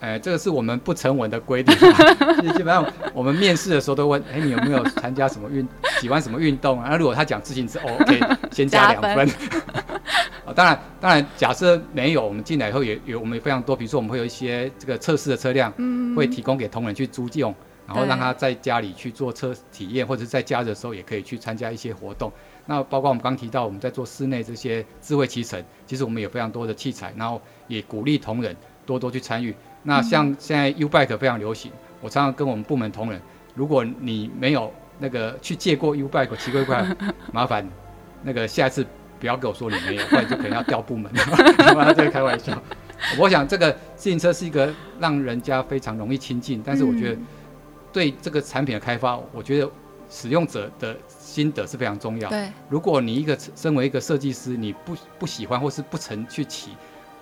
[0.00, 1.72] 哎，这个是我们不成文的规定。
[2.56, 5.64] 基本上我们面试的时候都问：哎，你有没有参加什么运？
[6.00, 6.88] 喜欢什么运动啊？
[6.90, 8.20] 那如果他讲自行车，哦，OK，
[8.50, 9.28] 先加两分。
[10.44, 17.54] 啊， 当然，当然，假设没有，我们进来以后也有我们有非常多，比如说我们会有一些这个测试的车辆，嗯会提供给同仁去租用，
[17.86, 22.32] 然后让他在家里去做车体验，或者在家的时候也可以去参加一些活动。
[22.66, 27.40] 那包括我们刚提到我们在做室内这些智慧骑乘，其实我们有非常多的器材，然后
[27.72, 28.54] 也鼓励同仁
[28.84, 29.54] 多多去参与。
[29.82, 33.20] 那像现在 U Bike 非常流行，我常常跟我们部门同仁，
[33.54, 36.94] 如果你没有那个去借过 U Bike 骑过 U Bike，
[37.32, 37.66] 麻烦
[38.22, 38.86] 那个下一次
[39.18, 41.10] 不要跟我说你没有，不然就可能要调部门。
[41.74, 42.60] 我在开玩笑。
[43.18, 47.18] 我想这个自行车是一个让人家非常容易亲近，但是我觉得
[47.92, 49.68] 对这个产品的开发，我觉得
[50.08, 52.28] 使用者的心得是非常重要。
[52.30, 56.70] 对，如果你一个身为一个设计师，你不不喜欢或是不曾去骑。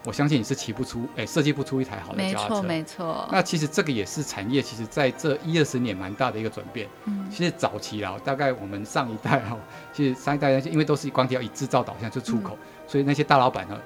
[0.05, 2.55] 我相信你是骑不出，哎、欸，设计不出一台好的脚踏车。
[2.55, 3.29] 没错，没错。
[3.31, 6.89] 那其实这个也是产业，其实在这一二十年蛮大的一个转变。
[7.05, 7.29] 嗯。
[7.31, 9.59] 其实早期啊，大概我们上一代哈，
[9.93, 13.79] 其实上一代因为都是光要以制造导向，就出口，嗯、所以那些大老板呢，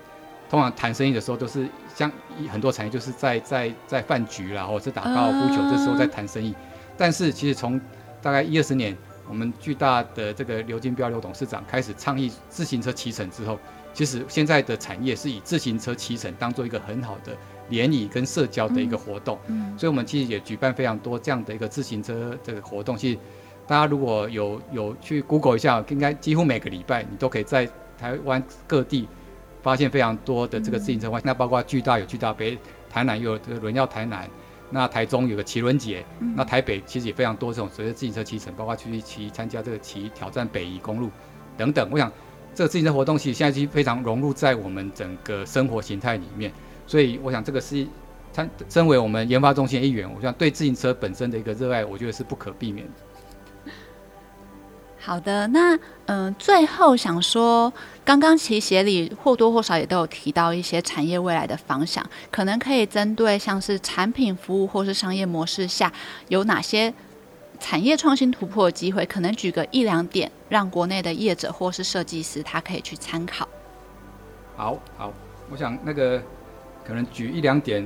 [0.49, 2.11] 通常谈生意的时候都是像
[2.49, 6.51] 很多产业就是在在在饭局啦，或者是打高尔夫球，这时候在谈生意。
[6.51, 6.65] 嗯、
[6.97, 7.81] 但是其实从
[8.23, 8.97] 大概一二十年，
[9.29, 13.59] 我们巨大的这个刘金标刘董事长开始倡议自行车骑乘之后。
[13.95, 17.35] 其实现在的产业是以自行车骑乘当做一个很好的
[17.71, 22.97] 联谊跟社交的一个活动，嗯嗯、所以我们其实也举办非常多这样的一个自行车这个活动。
[22.97, 23.19] 其实
[23.67, 29.09] 大家如果有有去 Google 一下，应该几乎每个礼拜你都可以在台湾各地
[29.63, 31.21] 发现非常多的这个自行车会。
[31.21, 32.59] 嗯、那包括巨大有巨大杯，
[32.91, 34.29] 台南有这个轮耀台南，
[34.71, 41.09] 那台中有个骑轮节，嗯、那台北其实也非常多这种随着自行车骑乘，包括去骑参加这个骑挑战北宜公路
[41.57, 41.89] 等等。
[41.93, 42.13] 我想。
[42.55, 46.53] 这个自行车活动其实现在已经非常融入在我们整个生活形态里面，
[46.87, 47.87] 所以我想这个是，
[48.33, 53.73] 他身为我们研发中心一员，我想对自行车本身的一个热爱，我觉得是不可避免的。
[55.01, 57.71] 好的，那嗯、最后想说，
[58.05, 65.93] 刚刚其协理或多或少也都有提到一些产业未来的方向，可能可以针对像是产品、服务或是商业模式下
[66.29, 66.95] 有哪些。
[67.65, 73.49] 产业创新突破的机会，可能举个一两点，让国内的业者或是设计师他可以去参考。
[74.55, 75.11] 好好，
[75.51, 76.23] 我想那个
[76.87, 77.83] 可能举一两点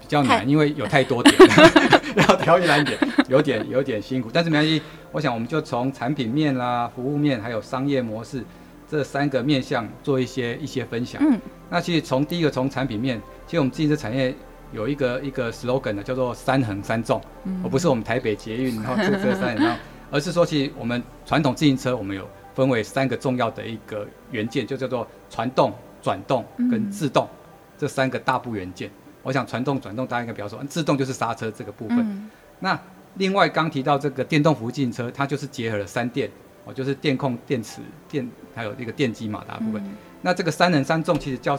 [0.00, 1.34] 比较难，因为有太多点，
[2.16, 2.96] 要挑一两点，
[3.28, 4.30] 有点有点辛苦。
[4.32, 4.80] 但是没关系，
[5.10, 8.44] 我想我们就从产品面啦、服务面，还有商业模式
[8.88, 11.20] 这三个面向做一些一些分享。
[11.20, 11.36] 嗯，
[11.68, 14.32] 那其实从第一个从产品面，其实我们自行车产业。
[14.74, 17.20] 有一个一个 slogan 呢，叫做“三横三纵”，
[17.62, 27.38] 而不是我们台北捷运，然后 这这三横，然后而是说，其实我们传统自行车我们有分为三个重要的一个元件，就叫做传动、转动跟制动、嗯、
[27.78, 28.90] 这三个大部元件。
[29.22, 31.98] 我想传动、转动大家应该比较熟，制动就是刹车这个部分。
[32.00, 32.78] 嗯、那
[33.14, 36.30] 另外刚提到这个电动辅助自行车，它就是结合了三电，
[36.64, 39.82] 哦，就是电控、电池、电，还有那个电机马达部分。
[39.82, 41.58] 嗯、那这个三横三重其实交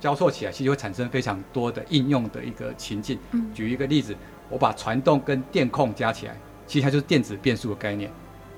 [0.00, 3.18] 交错起来，其实会产生非常多的应用的一个情境。
[3.32, 4.14] 嗯、举一个例子，
[4.48, 8.10] 我把传动跟电控加起来，其实它就是电子变速的概念，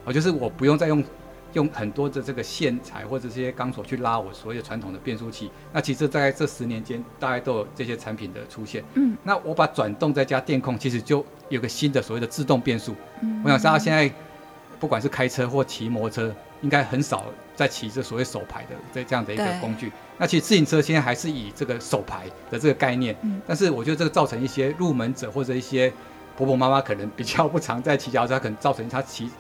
[0.05, 1.05] 哦，就是我不用再用。
[1.55, 8.85] 用很多的这个线材或者这些钢索去拉我所有传统的变速器，那其实在这十年间，大概都有这些产品的出现。
[8.93, 12.95] 嗯，那我把转动再加电控，其实就有个新的所谓的自动变速。
[13.23, 14.13] 嗯，我想大家现在
[14.79, 19.93] 不管是开车或骑摩托车，应该很少在骑这所谓手排的这这样的一个工具。
[20.17, 23.17] 那其实自行车现在还是以这个手排的这个概念。
[23.23, 25.93] 嗯，但是我觉得这个造成一些入门者或者一些
[26.37, 29.31] 婆婆妈妈可能比较不常在骑脚车，可能造成他骑。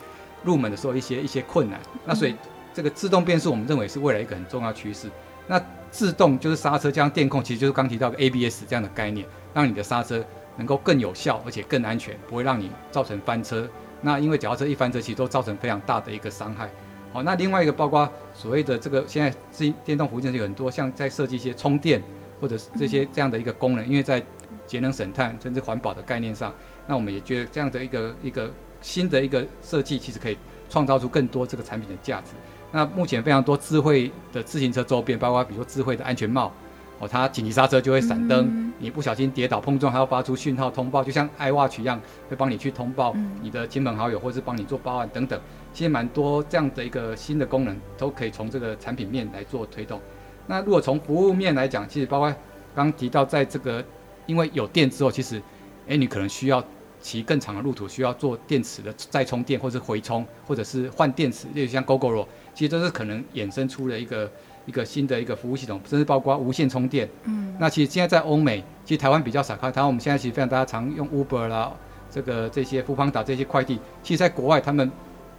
[0.44, 2.32] 入门的时候一些一些困难，那所以
[2.72, 5.10] 这个自动变速我们认为是未来一个很重要趋势。
[5.48, 10.24] 那自动就是刹车加上电控，其实就是刚提到的 ABS 这样的概念，让你的刹车
[10.56, 13.68] 能够更有效而且更安全，不会让你造成翻车。
[14.00, 16.70] 那因为脚踏车一翻车，其实都造成非常大的一个伤害。
[17.12, 22.02] 好，那另外一个包括所谓的这个现在自行电动辅助车有很多，像在设计一些充电
[22.40, 24.22] 或者是这些这样的一个功能，因为在
[24.66, 26.54] 节能省碳甚至环保的概念上，
[26.86, 28.50] 那我们也觉得这样的一个一个。
[28.80, 30.38] 新的一个设计其实可以
[30.70, 32.30] 创造出更多这个产品的价值。
[32.70, 36.52] 那目前非常多智慧的自行车周边，包括比如说智慧的安全帽，
[37.00, 45.40] 哦，它紧急刹车就会闪灯，嗯、你不小心跌倒碰撞还要发出讯号通报，就像 iWatch 一样，会帮你去通报你的亲朋好友，或是帮你做报案等等。
[45.72, 50.00] 其实蛮多这样的一个新的功能都可以从这个产品面来做推动。
[50.46, 52.28] 那如果从服务面来讲，其实包括
[52.74, 53.84] 刚刚提到在这个
[54.26, 55.42] 因为有电之后，其实
[55.88, 56.64] 哎，你可能需要。
[57.00, 64.28] 骑更长的路途需要做电池的再充电，或是回充，或者是换电池，例如像 Gogoro，其实都是可能衍生出了一个
[64.68, 67.08] 一个新的一个服务系统，甚至包括无线充电。
[67.24, 71.72] 嗯，那其实现在在欧美，其实台湾比较少看，台湾我们现在其实非常大家常用 Uber 啦，
[72.10, 74.92] 这个这些 Foodpanda 这些快递，其实在国外他们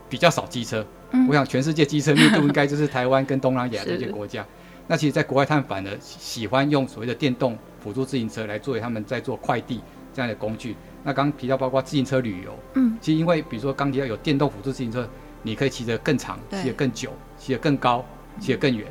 [0.10, 0.84] 比较少机车。
[1.12, 4.44] 嗯，我想全世界机车密度应该就是台湾跟东南亚 这些国家。
[4.88, 9.80] 那其实，在国外他们反而喜欢用所谓的电动辅助自行车来作为他们在做快递
[10.12, 10.76] 这样的工具。
[11.04, 15.08] 那刚提到包括自行车旅游，嗯，其实因为比如说刚提到有电动辅助自行车，
[15.44, 18.04] 你可以骑得更长，骑得更久，骑得更高，
[18.40, 18.88] 骑得更远，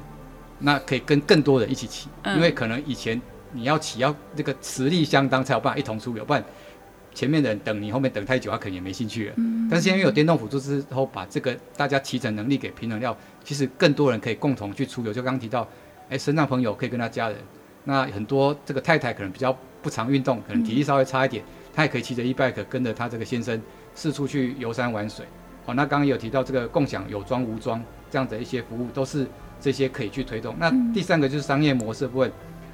[0.60, 3.20] 那可以跟更多人一起骑，因为可能以前
[3.52, 6.44] 你要骑要这个实力相当才有办法一同出游，不然
[7.14, 9.34] 前面的人等你，后面等太久，他可能也没兴趣了。
[9.70, 15.12] 但是因为有电动辅助之后，把这个大家骑乘能力给平衡掉，其实更多人可以共同去出游。
[15.12, 15.66] 就刚刚提到，
[16.08, 17.38] 哎，身上朋友可以跟他家人，
[17.84, 21.42] 那很多这个太太可能比较不常运动，可能体力稍微差一点。
[21.74, 23.60] 他也可以骑着 e-bike 跟着他这个先生
[23.94, 25.24] 四处去游山玩水。
[25.64, 29.26] 好，那刚刚有提到这个共享有装无装这样的一些服务，都是
[29.60, 30.54] 这些可以去推动。
[30.58, 32.32] 那第三个就是商业模式的部分，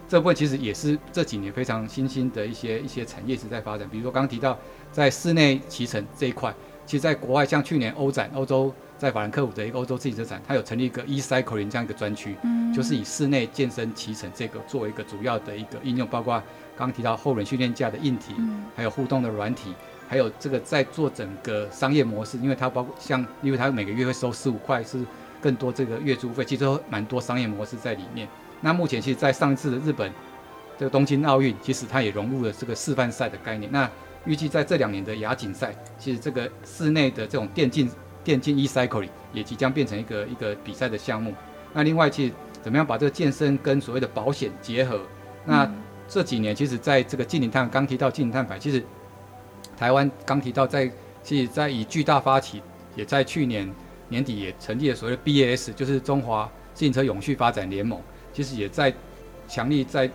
[0.08, 3.88] 这部分其实也是这几年非常新兴的一些一些产业是在发展。
[3.90, 4.58] 比如说刚刚提到
[4.92, 6.54] 在室内骑乘这一块，
[6.86, 12.36] 其实在国外像去年欧展欧洲在法兰克福的一个欧洲自行车展，它有成立一个 e-cycling 这样一个专区，
[12.74, 16.42] 就是以室内健身骑乘这个作为一个主要的一个应用，包括。
[16.76, 18.34] 刚刚提到后轮训练架的硬体，
[18.74, 19.72] 还有互动的软体，
[20.08, 24.98] 还有这个在做整个商业模式，因为它包括像，因为它每个月会收十五块，是
[25.44, 28.26] 更多这个月租费，其实都蛮多商业模式在里面。
[28.62, 30.10] 那目前其实，在上一次的日本
[30.78, 33.70] 这个东京奥运，其实它也融入了这个示范赛的概念。
[33.70, 33.90] 那
[34.24, 37.90] 预计在这两年的亚锦赛，其实这个室内的这种电竞
[38.24, 41.34] 电竞 e-cycling 也即将变成一个一个比赛的项目。
[41.74, 44.98] 那另外，其实怎么样把这个健身跟所谓的保险结合？
[45.44, 45.70] 那
[46.08, 48.82] 这几年，其实在这个净零碳，刚提到净零碳排，其实
[49.76, 50.90] 台湾刚提到在，
[51.22, 52.62] 其实在以巨大发起，
[52.96, 53.70] 也在去年
[54.08, 58.00] 年底也成立了所谓的 BAS，就是中华自行车永续发展联盟，
[58.32, 58.92] 其实也在
[59.48, 60.10] 强力在，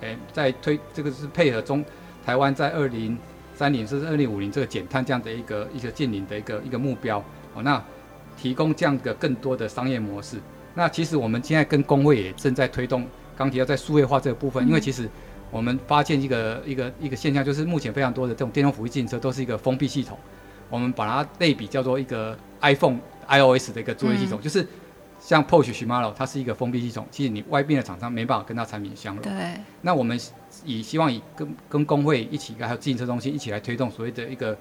[0.00, 1.84] 诶在推这个是配合中
[2.24, 3.16] 台湾在二零
[3.54, 7.18] 三零甚至二零五零这个减碳这样的一个一个净零的一个一个目标
[7.54, 7.82] 哦，那
[8.36, 10.36] 提供这样的更多的商业模式，
[10.74, 13.06] 那其实我们现在跟工会也正在推动。
[13.36, 15.08] 刚提到在数位化这个部分，因为其实
[15.50, 20.18] 我们发现一个一个一个现象，就是目前非常多的这种电动辅助自行车都是一个封闭系统。
[20.68, 22.98] 我们把它类比叫做一个 iPhone
[23.28, 24.66] iOS 的一个作业系统，就是
[25.18, 29.22] 像 Porsche Shimano 它是一个封闭系统，其实你外边的厂商没办法跟它产品相容。
[29.22, 29.32] 对。
[29.82, 30.18] 那我们
[30.64, 34.56] 以希望以跟跟工会一起，还有自行车中心一起来推动所谓的一个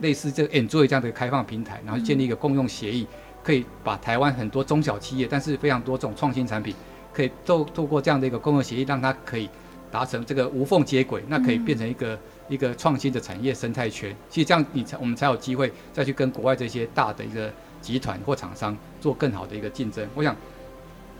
[0.00, 3.06] 类似这个 Enjoy 这样的开放平台，然后建立一个共用协议，
[3.42, 6.74] 可以把台湾很多中小企业，但是非常多这种创新产品。
[7.10, 9.48] 可以透透过这样的一个共用协议，让它可以
[9.90, 12.16] 达成这个无缝接轨，那可以变成一个
[12.48, 14.14] 一个创新的产业生态圈。
[14.30, 20.06] 其实这样你才我们才有机会再去跟国外这些大的一个集团或厂商做更好的一个竞争。
[20.14, 20.34] 我想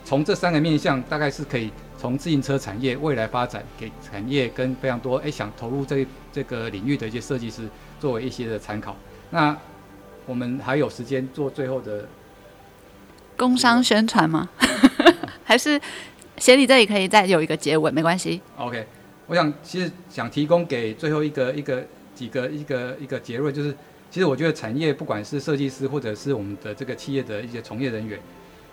[0.05, 7.69] 从这三个面向，大概是可以从自行车产业未来发展给产业跟非常多诶想投入这这个领域的一些设计师
[8.01, 8.97] 作为一些的参考。
[9.31, 9.57] 那
[10.25, 12.09] 我们还有时间做最后的
[13.37, 14.49] 工商宣传吗？
[15.45, 15.81] 还是
[16.37, 18.41] 协理这里可以再有一个结尾，没关系。
[18.57, 18.87] OK，
[19.27, 21.85] 我想其实想提供给最后一个一个
[22.15, 23.75] 几个一个一个结论，就是
[24.11, 28.19] 其实我觉得产业不管是设计师或者是我们的这个企业的一些从业人员，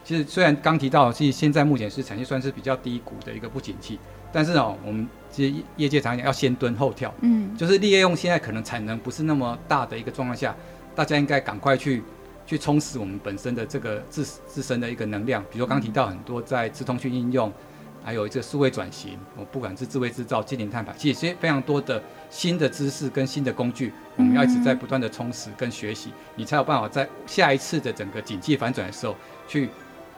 [0.03, 3.99] 其实虽然刚提到，其实现在目前是产业算是比较低谷的一个不景气，
[4.31, 10.55] 但是哦，我们其实业界常讲要先蹲后跳，嗯，就是利用现在可能产能不是那么大的一个状况下，
[10.95, 12.03] 大家应该赶快去。
[12.47, 17.51] 去充实我们本身的这个自自身的一个能量，比如刚提到很多在自通讯应用，
[18.05, 21.99] 还有这个数位转型，我不管是智慧制造、净零碳排，其实些非常多的
[22.29, 29.15] 新的知识跟新的工具，我们要一直在不断的充实跟学习，你才有办法在下一次的整个景气反转的时候，
[29.47, 29.69] 去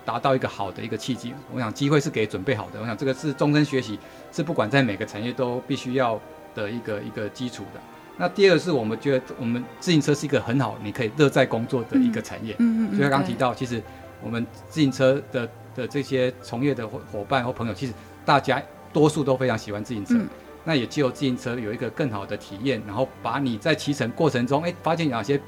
[0.03, 1.33] 达到一个好的一个契机。
[1.53, 3.97] 我想机会是给准备好的，我想这个是终身学习，
[4.33, 6.19] 是不管在每个产业都必须要
[6.53, 7.79] 的一个一个基础的。
[8.17, 12.53] 那第二个是我们觉得，我们自行车是一个很好，你可以乐在工作的一个产业。
[12.59, 12.97] 嗯嗯。
[12.97, 13.81] 就像刚提到，其实
[14.21, 15.47] 我们自行车的
[15.77, 17.93] 的这些从业的伙伙伴或朋友，其实
[18.25, 18.61] 大家
[18.91, 20.15] 多数都非常喜欢自行车。
[20.15, 20.27] 嗯。
[20.65, 25.39] 那也借由自行车有一个更好的体验，然后把你在骑乘过程中，哎，发现哪些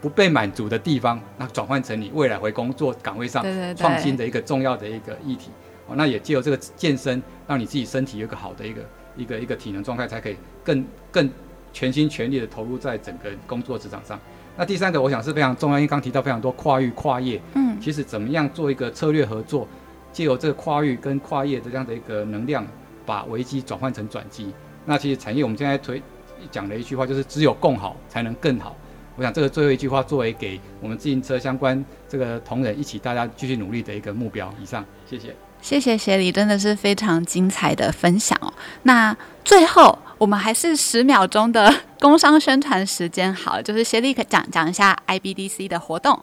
[0.00, 3.44] 不被满足的地方，那转换成你未来回工作岗位上
[3.74, 5.50] 创新的一个重要的一个议题。
[5.88, 8.82] 哦，那也借由这个健身，让你自己身体有一个好的一个
[9.16, 11.28] 一个一个体能状态，才可以更更。
[11.74, 14.20] 全心全力的投入在整个工作职场上。
[14.56, 19.66] 那第三个，我想是非常重要，因为刚提到非常多跨域跨业，嗯，其实怎么样做一个策略合作，
[20.12, 22.66] 借由这个跨域跟跨业的这样的一个能量，
[23.06, 24.52] 把危机转换成转机。
[24.84, 26.02] 那其实产业我们现在推
[26.50, 28.76] 讲的一句话就是，只有共好才能更好。
[29.16, 34.52] 我想这个最后一句话作为给我们自行车相关这个同仁一起大家继续努力的一个目标。
[34.60, 35.34] 以上，谢谢。
[35.62, 38.52] 谢谢协理，真的是非常精彩的分享哦。
[38.82, 39.98] 那最后。
[40.22, 46.16] 我们还是十秒钟的工商宣传时间，好，就是协理可讲讲一下 IBDC 的活动。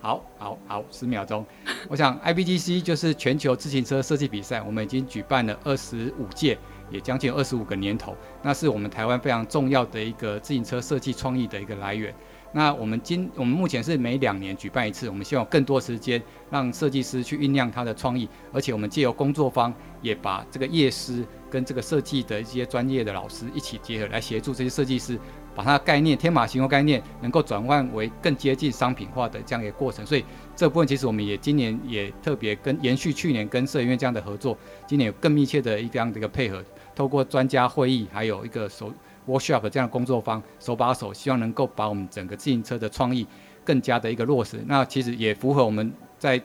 [0.00, 1.44] 好，好，好，十秒钟。
[1.88, 6.56] 我想 IBDC 就是全球自行车设计比赛，我们已经举办了二十五届，
[6.90, 12.14] 也将近二十五个年头，那是我们台湾非常重要的一个自行车设计创意的一个来源。
[12.52, 16.20] 那我们今我们目前是每两年举办一次，我们希望更多时间
[16.50, 19.72] 让设计师去酝酿他的创意，而且我们借由工作坊
[20.02, 25.16] 也把这个业师跟这个设计的一些专业的老师一起结合，来协助这些设计师
[25.54, 30.04] 把他的概念天马行空概念能够转换为更接近商品化的这样一个过程。
[30.04, 30.24] 所以
[30.56, 36.64] 这部分其实我们也今年也特别跟延续去年跟设计院这样的合作，今年有更密切的一这样的一个配合，
[36.96, 38.92] 透过专家会议还有一个手。
[39.38, 43.26] Workshop 这样的工作坊，手把手，希望能够把我们整个自行车的创意
[43.64, 44.62] 更加的一个落实。
[44.66, 46.40] 那其实也符合我们在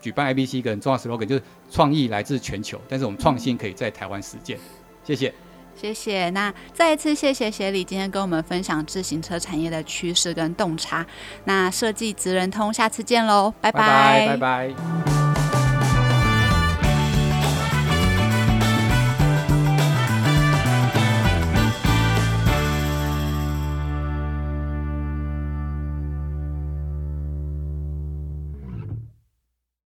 [0.00, 4.58] 举办 IBC 一个很重要的 slogan，就是创意来自全球，但是我们创新可以在台湾实践。
[5.02, 5.32] 谢谢，
[5.74, 6.30] 谢谢。
[6.30, 11.04] 那再一次谢谢协理今天跟我们分享自行车产业的趋势跟洞察。
[11.44, 13.80] 那设计职人通，下次见喽，拜拜，
[14.28, 14.36] 拜拜。
[14.36, 15.27] 拜拜。